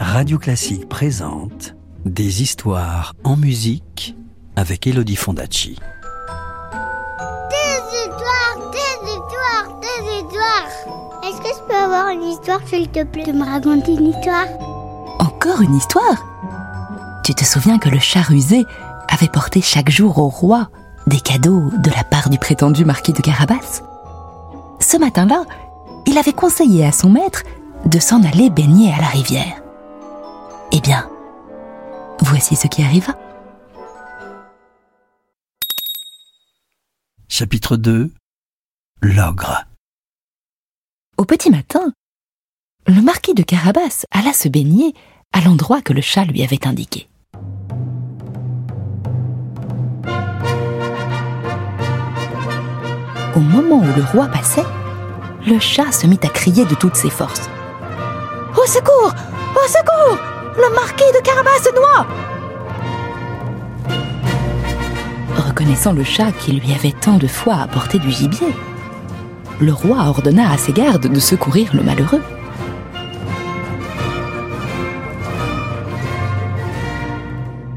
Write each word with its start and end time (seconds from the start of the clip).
Radio 0.00 0.38
Classique 0.38 0.88
présente 0.88 1.74
Des 2.04 2.42
histoires 2.42 3.14
en 3.24 3.36
musique 3.36 4.16
avec 4.56 4.86
Elodie 4.86 5.16
Fondacci. 5.16 5.78
Des 7.50 7.80
histoires, 7.96 8.70
des 8.72 9.08
histoires, 9.08 9.80
des 9.80 10.16
histoires. 10.16 10.68
Est-ce 11.24 11.40
que 11.40 11.48
je 11.48 11.62
peux 11.68 11.76
avoir 11.76 12.08
une 12.08 12.22
histoire, 12.22 12.60
s'il 12.66 12.88
te 12.88 13.04
plaît, 13.04 13.24
de 13.24 13.32
me 13.32 13.44
raconter 13.44 13.92
une 13.92 14.08
histoire? 14.08 14.46
Encore 15.18 15.60
une 15.60 15.74
histoire? 15.74 16.24
Tu 17.24 17.34
te 17.34 17.44
souviens 17.44 17.78
que 17.78 17.88
le 17.88 17.98
chat 17.98 18.22
rusé 18.22 18.64
avait 19.08 19.28
porté 19.28 19.60
chaque 19.60 19.90
jour 19.90 20.18
au 20.18 20.28
roi 20.28 20.68
des 21.06 21.20
cadeaux 21.20 21.70
de 21.78 21.90
la 21.90 22.04
part 22.04 22.30
du 22.30 22.38
prétendu 22.38 22.84
marquis 22.84 23.12
de 23.12 23.20
Carabas? 23.20 23.82
Ce 24.80 24.96
matin-là, 24.96 25.44
il 26.06 26.18
avait 26.18 26.32
conseillé 26.32 26.86
à 26.86 26.92
son 26.92 27.10
maître 27.10 27.42
de 27.84 27.98
s'en 27.98 28.22
aller 28.24 28.50
baigner 28.50 28.92
à 28.92 29.00
la 29.00 29.08
rivière. 29.08 29.62
Eh 30.70 30.80
bien, 30.80 31.08
voici 32.20 32.54
ce 32.54 32.66
qui 32.66 32.82
arriva. 32.82 33.14
Chapitre 37.28 37.76
2 37.76 38.10
L'ogre. 39.00 39.64
Au 41.16 41.24
petit 41.24 41.50
matin, 41.50 41.92
le 42.86 43.00
marquis 43.00 43.32
de 43.32 43.42
Carabas 43.42 44.04
alla 44.10 44.34
se 44.34 44.48
baigner 44.48 44.92
à 45.32 45.40
l'endroit 45.40 45.80
que 45.80 45.94
le 45.94 46.02
chat 46.02 46.24
lui 46.24 46.42
avait 46.42 46.66
indiqué. 46.66 47.08
Au 53.34 53.40
moment 53.40 53.78
où 53.78 53.96
le 53.96 54.04
roi 54.12 54.26
passait, 54.28 54.66
le 55.46 55.58
chat 55.60 55.92
se 55.92 56.06
mit 56.06 56.20
à 56.24 56.28
crier 56.28 56.66
de 56.66 56.74
toutes 56.74 56.96
ses 56.96 57.10
forces. 57.10 57.48
Au 58.52 58.66
secours 58.66 59.14
Au 59.54 59.68
secours 59.68 60.27
Le 60.58 60.74
marquis 60.74 61.04
de 61.14 61.22
Carabas 61.22 61.62
se 61.62 61.72
noie 61.72 62.06
Reconnaissant 65.36 65.92
le 65.92 66.02
chat 66.02 66.32
qui 66.32 66.50
lui 66.50 66.74
avait 66.74 66.94
tant 67.00 67.16
de 67.16 67.28
fois 67.28 67.58
apporté 67.58 68.00
du 68.00 68.10
gibier, 68.10 68.52
le 69.60 69.72
roi 69.72 69.98
ordonna 69.98 70.50
à 70.50 70.58
ses 70.58 70.72
gardes 70.72 71.06
de 71.06 71.20
secourir 71.20 71.70
le 71.74 71.84
malheureux. 71.84 72.22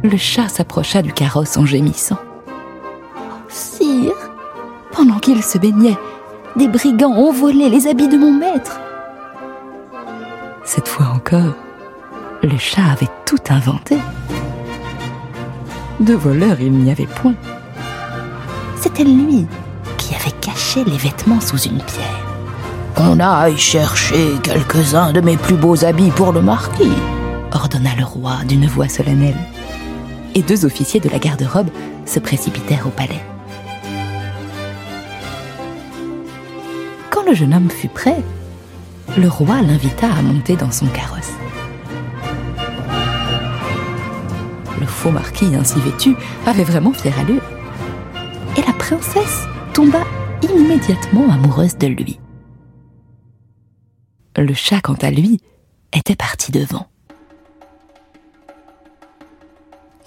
Le 0.04 0.18
chat 0.18 0.50
s'approcha 0.50 1.04
du 1.04 1.14
carrosse 1.14 1.58
en 1.58 1.68
gémissant. 1.68 2.18
Oh, 3.16 3.20
sire, 3.48 4.32
pendant 4.92 5.20
qu'il 5.20 5.44
se 5.44 5.60
baignait, 5.60 5.98
des 6.56 6.68
brigands 6.68 7.14
ont 7.14 7.32
volé 7.32 7.70
les 7.70 7.86
habits 7.86 8.08
de 8.08 8.18
mon 8.18 8.32
maître. 8.32 8.80
Cette 10.64 10.88
fois 10.88 11.12
encore, 11.16 11.54
le 12.44 12.58
chat 12.58 12.86
avait 12.92 13.10
tout 13.26 13.38
inventé. 13.50 13.98
De 16.00 16.14
voleur, 16.14 16.60
il 16.60 16.72
n'y 16.72 16.92
avait 16.92 17.06
point. 17.06 17.36
C'était 18.76 19.04
lui 19.04 19.46
qui 19.98 20.16
avait 20.16 20.36
caché 20.42 20.84
les 20.84 20.98
vêtements 20.98 21.42
sous 21.42 21.60
une 21.60 21.82
pierre. 21.82 22.26
Qu'on 22.96 23.20
aille 23.20 23.58
chercher 23.58 24.34
quelques-uns 24.42 25.14
de 25.14 25.22
mes 25.22 25.38
plus 25.38 25.56
beaux 25.56 25.86
habits 25.86 26.12
pour 26.12 26.32
le 26.34 26.42
marquis. 26.42 26.92
ordonna 27.54 27.96
le 27.98 28.06
roi 28.06 28.38
d'une 28.48 28.66
voix 28.66 28.90
solennelle. 28.90 29.38
Et 30.34 30.42
deux 30.42 30.66
officiers 30.66 31.00
de 31.00 31.10
la 31.10 31.20
garde-robe 31.20 31.70
se 32.06 32.20
précipitèrent 32.20 32.88
au 32.88 32.90
palais. 32.90 33.22
Quand 37.10 37.24
le 37.24 37.34
jeune 37.34 37.54
homme 37.54 37.70
fut 37.70 37.90
prêt, 37.90 38.24
le 39.18 39.28
roi 39.28 39.62
l'invita 39.62 40.08
à 40.08 40.22
monter 40.22 40.56
dans 40.56 40.72
son 40.72 40.88
carrosse. 40.88 41.34
Faux 44.92 45.12
marquis 45.12 45.56
ainsi 45.56 45.80
vêtu 45.80 46.16
avait 46.46 46.64
vraiment 46.64 46.94
fière 46.94 47.20
allure. 47.20 47.42
Et 48.58 48.62
la 48.62 48.74
princesse 48.74 49.48
tomba 49.74 50.04
immédiatement 50.44 51.32
amoureuse 51.32 51.78
de 51.78 51.88
lui. 51.88 52.20
Le 54.38 54.54
chat, 54.54 54.82
quant 54.82 54.98
à 55.02 55.12
lui, 55.12 55.40
était 55.94 56.16
parti 56.16 56.52
devant. 56.52 56.88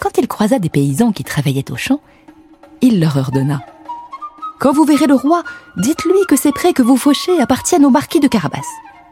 Quand 0.00 0.18
il 0.18 0.28
croisa 0.28 0.58
des 0.58 0.68
paysans 0.68 1.12
qui 1.12 1.24
travaillaient 1.24 1.70
au 1.70 1.76
champ, 1.76 2.00
il 2.80 3.00
leur 3.00 3.16
ordonna 3.16 3.60
Quand 4.58 4.72
vous 4.72 4.84
verrez 4.84 5.06
le 5.06 5.14
roi, 5.14 5.42
dites-lui 5.76 6.26
que 6.28 6.36
ces 6.36 6.52
prés 6.52 6.72
que 6.72 6.82
vous 6.82 6.96
fauchez 6.96 7.40
appartiennent 7.40 7.86
au 7.86 7.90
marquis 7.90 8.20
de 8.20 8.28
Carabas. 8.28 8.66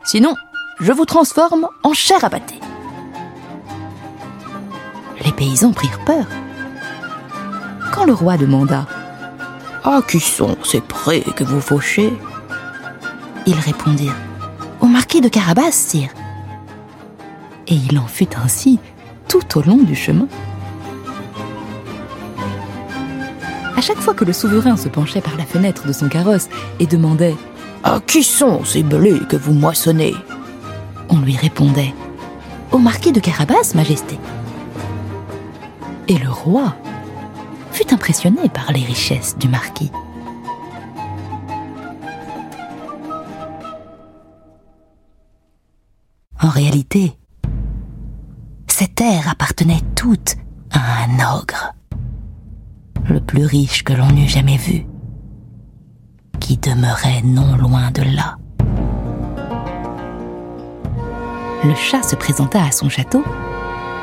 Sinon, 0.04 0.34
je 0.80 0.92
vous 0.92 1.04
transforme 1.04 1.68
en 1.82 1.92
chair 1.92 2.24
à 2.24 2.30
pâté. 2.30 2.56
Les 5.24 5.32
paysans 5.32 5.72
prirent 5.72 6.00
peur. 6.04 6.26
Quand 7.92 8.04
le 8.04 8.12
roi 8.12 8.36
demanda 8.36 8.86
À 9.84 10.00
qui 10.02 10.20
sont 10.20 10.56
ces 10.64 10.80
prés 10.80 11.24
que 11.36 11.44
vous 11.44 11.60
fauchez? 11.60 12.12
Ils 13.46 13.58
répondirent 13.58 14.16
Au 14.80 14.86
marquis 14.86 15.20
de 15.20 15.28
Carabas, 15.28 15.72
sire. 15.72 16.10
Et 17.68 17.74
il 17.74 17.98
en 17.98 18.06
fut 18.06 18.28
ainsi 18.42 18.78
tout 19.28 19.58
au 19.58 19.62
long 19.62 19.76
du 19.76 19.94
chemin. 19.94 20.26
À 23.76 23.80
chaque 23.80 23.98
fois 23.98 24.14
que 24.14 24.24
le 24.24 24.32
souverain 24.32 24.76
se 24.76 24.88
penchait 24.88 25.20
par 25.20 25.36
la 25.36 25.44
fenêtre 25.44 25.86
de 25.86 25.92
son 25.92 26.08
carrosse 26.08 26.48
et 26.80 26.86
demandait 26.86 27.36
À 27.84 28.00
qui 28.00 28.22
sont 28.22 28.64
ces 28.64 28.82
blés 28.82 29.20
que 29.28 29.36
vous 29.36 29.54
moissonnez? 29.54 30.14
On 31.08 31.18
lui 31.18 31.36
répondait 31.36 31.94
Au 32.72 32.78
marquis 32.78 33.12
de 33.12 33.20
Carabas, 33.20 33.72
Majesté. 33.74 34.18
Et 36.08 36.18
le 36.18 36.30
roi 36.30 36.74
fut 37.72 37.92
impressionné 37.92 38.48
par 38.48 38.72
les 38.72 38.84
richesses 38.84 39.36
du 39.38 39.48
marquis. 39.48 39.90
En 46.40 46.48
réalité, 46.48 47.16
ces 48.66 48.88
terres 48.88 49.28
appartenaient 49.30 49.80
toutes 49.94 50.36
à 50.72 51.04
un 51.04 51.38
ogre, 51.38 51.72
le 53.08 53.20
plus 53.20 53.46
riche 53.46 53.84
que 53.84 53.92
l'on 53.92 54.10
eût 54.16 54.28
jamais 54.28 54.56
vu, 54.56 54.86
qui 56.40 56.56
demeurait 56.56 57.22
non 57.22 57.56
loin 57.56 57.90
de 57.92 58.02
là. 58.02 58.36
Le 61.64 61.74
chat 61.76 62.02
se 62.02 62.16
présenta 62.16 62.64
à 62.64 62.72
son 62.72 62.88
château 62.88 63.22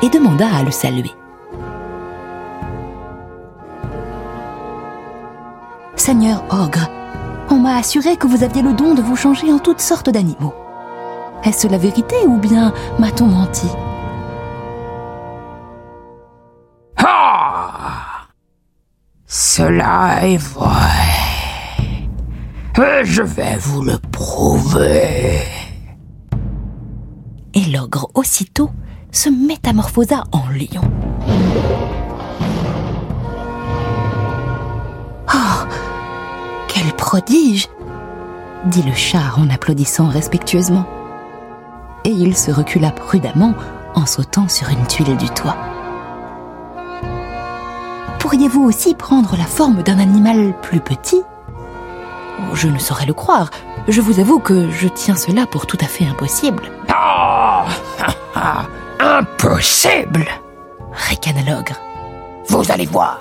et 0.02 0.08
demanda 0.08 0.48
à 0.48 0.62
le 0.62 0.70
saluer. 0.70 1.10
Seigneur 6.00 6.42
Ogre, 6.48 6.88
on 7.50 7.56
m'a 7.56 7.76
assuré 7.76 8.16
que 8.16 8.26
vous 8.26 8.42
aviez 8.42 8.62
le 8.62 8.72
don 8.72 8.94
de 8.94 9.02
vous 9.02 9.16
changer 9.16 9.52
en 9.52 9.58
toutes 9.58 9.82
sortes 9.82 10.08
d'animaux. 10.08 10.54
Est-ce 11.44 11.68
la 11.68 11.76
vérité 11.76 12.16
ou 12.26 12.38
bien 12.38 12.72
m'a-t-on 12.98 13.26
menti? 13.26 13.66
Ah 16.96 18.28
Cela 19.26 20.26
est 20.26 20.38
vrai. 20.38 20.72
Et 22.78 23.04
je 23.04 23.22
vais 23.22 23.58
vous 23.58 23.82
le 23.82 23.98
prouver. 23.98 25.42
Et 27.52 27.64
l'ogre 27.70 28.08
aussitôt 28.14 28.70
se 29.12 29.28
métamorphosa 29.28 30.24
en 30.32 30.48
lion. 30.48 31.99
Quel 36.80 36.94
prodige 36.94 37.68
dit 38.64 38.82
le 38.82 38.94
chat 38.94 39.34
en 39.36 39.50
applaudissant 39.50 40.08
respectueusement. 40.08 40.86
Et 42.04 42.10
il 42.10 42.34
se 42.34 42.50
recula 42.50 42.90
prudemment 42.90 43.52
en 43.94 44.06
sautant 44.06 44.48
sur 44.48 44.70
une 44.70 44.86
tuile 44.86 45.18
du 45.18 45.28
toit. 45.28 45.58
Pourriez-vous 48.18 48.62
aussi 48.62 48.94
prendre 48.94 49.36
la 49.36 49.44
forme 49.44 49.82
d'un 49.82 49.98
animal 49.98 50.54
plus 50.62 50.80
petit? 50.80 51.22
Je 52.54 52.68
ne 52.68 52.78
saurais 52.78 53.04
le 53.04 53.12
croire. 53.12 53.50
Je 53.86 54.00
vous 54.00 54.18
avoue 54.18 54.38
que 54.38 54.70
je 54.70 54.88
tiens 54.88 55.16
cela 55.16 55.44
pour 55.44 55.66
tout 55.66 55.78
à 55.82 55.86
fait 55.86 56.06
impossible. 56.06 56.62
Ah 56.88 57.66
Impossible 59.00 60.26
Ricana 61.10 61.42
l'ogre. 61.42 61.76
Vous 62.48 62.72
allez 62.72 62.86
voir. 62.86 63.20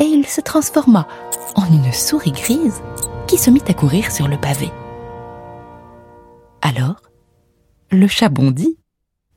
Et 0.00 0.04
il 0.04 0.26
se 0.26 0.40
transforma 0.40 1.06
en 1.54 1.66
une 1.66 1.92
souris 1.92 2.32
grise 2.32 2.82
qui 3.26 3.38
se 3.38 3.50
mit 3.50 3.62
à 3.68 3.74
courir 3.74 4.10
sur 4.10 4.28
le 4.28 4.36
pavé. 4.36 4.70
Alors, 6.62 6.96
le 7.90 8.06
chat 8.08 8.28
bondit 8.28 8.76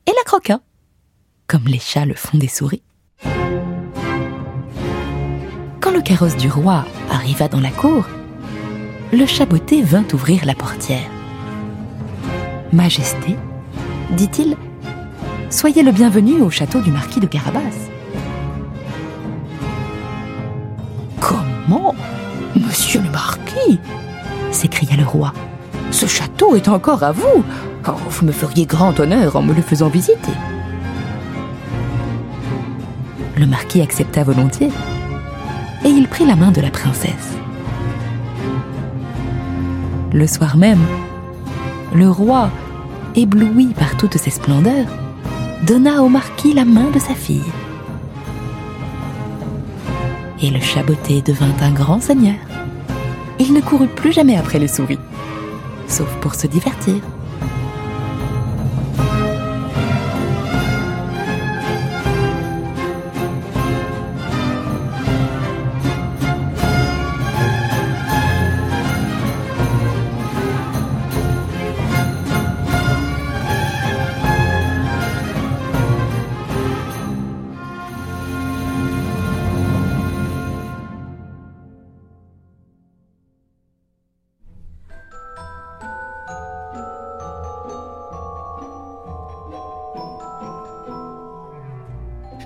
et 0.06 0.12
la 0.16 0.24
croqua, 0.24 0.60
comme 1.46 1.64
les 1.66 1.78
chats 1.78 2.06
le 2.06 2.14
font 2.14 2.38
des 2.38 2.48
souris. 2.48 2.82
Quand 5.80 5.90
le 5.92 6.00
carrosse 6.00 6.36
du 6.36 6.50
roi 6.50 6.84
arriva 7.10 7.48
dans 7.48 7.60
la 7.60 7.70
cour, 7.70 8.04
le 9.12 9.26
chaboté 9.26 9.82
vint 9.82 10.06
ouvrir 10.12 10.44
la 10.44 10.54
portière. 10.54 11.08
Majesté, 12.72 13.36
dit-il, 14.10 14.56
soyez 15.50 15.82
le 15.82 15.92
bienvenu 15.92 16.42
au 16.42 16.50
château 16.50 16.80
du 16.80 16.90
marquis 16.90 17.20
de 17.20 17.26
Carabas. 17.26 17.60
Monsieur 21.68 23.00
le 23.00 23.10
marquis 23.10 23.78
s'écria 24.50 24.96
le 24.96 25.04
roi. 25.04 25.32
Ce 25.90 26.06
château 26.06 26.56
est 26.56 26.68
encore 26.68 27.02
à 27.02 27.12
vous. 27.12 27.44
Vous 28.10 28.26
me 28.26 28.32
feriez 28.32 28.66
grand 28.66 28.98
honneur 28.98 29.36
en 29.36 29.42
me 29.42 29.52
le 29.52 29.62
faisant 29.62 29.88
visiter. 29.88 30.32
Le 33.36 33.46
marquis 33.46 33.82
accepta 33.82 34.24
volontiers 34.24 34.70
et 35.84 35.88
il 35.88 36.08
prit 36.08 36.26
la 36.26 36.36
main 36.36 36.50
de 36.50 36.60
la 36.60 36.70
princesse. 36.70 37.36
Le 40.12 40.26
soir 40.26 40.56
même, 40.56 40.84
le 41.94 42.10
roi, 42.10 42.50
ébloui 43.14 43.74
par 43.78 43.96
toutes 43.96 44.16
ces 44.16 44.30
splendeurs, 44.30 44.86
donna 45.66 46.02
au 46.02 46.08
marquis 46.08 46.54
la 46.54 46.64
main 46.64 46.90
de 46.90 46.98
sa 46.98 47.14
fille. 47.14 47.52
Et 50.40 50.50
le 50.50 50.60
chaboté 50.60 51.20
devint 51.20 51.54
un 51.60 51.72
grand 51.72 52.00
seigneur. 52.00 52.36
Il 53.40 53.52
ne 53.52 53.60
courut 53.60 53.88
plus 53.88 54.12
jamais 54.12 54.36
après 54.36 54.58
les 54.58 54.68
souris, 54.68 54.98
sauf 55.88 56.08
pour 56.20 56.34
se 56.34 56.46
divertir. 56.46 56.96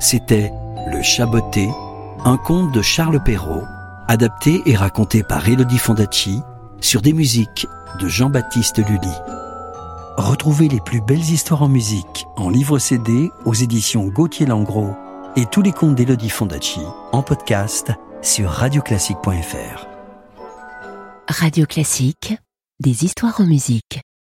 C'était 0.00 0.52
Le 0.90 1.02
Chaboté, 1.02 1.68
un 2.24 2.36
conte 2.36 2.72
de 2.72 2.82
Charles 2.82 3.22
Perrault, 3.22 3.64
adapté 4.08 4.62
et 4.66 4.76
raconté 4.76 5.22
par 5.22 5.48
Elodie 5.48 5.78
Fondacci 5.78 6.40
sur 6.80 7.02
des 7.02 7.12
musiques 7.12 7.66
de 8.00 8.08
Jean-Baptiste 8.08 8.78
Lully. 8.78 9.14
Retrouvez 10.16 10.68
les 10.68 10.80
plus 10.80 11.00
belles 11.00 11.18
histoires 11.18 11.62
en 11.62 11.68
musique 11.68 12.26
en 12.36 12.50
livre 12.50 12.78
CD 12.78 13.30
aux 13.44 13.54
éditions 13.54 14.08
Gauthier 14.08 14.46
Langros 14.46 14.94
et 15.36 15.46
tous 15.46 15.62
les 15.62 15.72
contes 15.72 15.94
d'Elodie 15.94 16.30
Fondacci 16.30 16.82
en 17.12 17.22
podcast 17.22 17.92
sur 18.20 18.50
radioclassique.fr. 18.50 19.86
Radio 21.28 21.66
Classique, 21.66 22.34
des 22.80 23.04
histoires 23.04 23.40
en 23.40 23.46
musique. 23.46 24.00